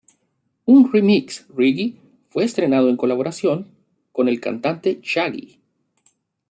[0.65, 1.93] Un "remix" reggae
[2.29, 3.67] fue estrenado en colaboración
[4.11, 5.59] con el cantante Shaggy.